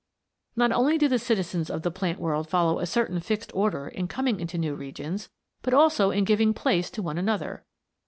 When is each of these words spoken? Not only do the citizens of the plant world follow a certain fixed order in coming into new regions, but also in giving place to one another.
Not 0.55 0.71
only 0.71 0.97
do 0.97 1.07
the 1.07 1.19
citizens 1.19 1.69
of 1.69 1.83
the 1.83 1.91
plant 1.91 2.17
world 2.19 2.49
follow 2.49 2.79
a 2.79 2.87
certain 2.87 3.19
fixed 3.19 3.51
order 3.53 3.87
in 3.87 4.07
coming 4.07 4.39
into 4.39 4.57
new 4.57 4.73
regions, 4.73 5.29
but 5.61 5.75
also 5.75 6.09
in 6.09 6.23
giving 6.23 6.55
place 6.55 6.89
to 6.89 7.03
one 7.03 7.19
another. 7.19 7.63